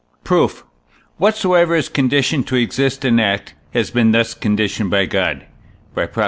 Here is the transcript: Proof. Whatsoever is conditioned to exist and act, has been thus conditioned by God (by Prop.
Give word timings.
Proof. 0.23 0.63
Whatsoever 1.17 1.75
is 1.75 1.87
conditioned 1.87 2.47
to 2.47 2.55
exist 2.55 3.05
and 3.05 3.21
act, 3.21 3.53
has 3.75 3.91
been 3.91 4.13
thus 4.13 4.33
conditioned 4.33 4.89
by 4.89 5.05
God 5.05 5.45
(by 5.93 6.07
Prop. 6.07 6.19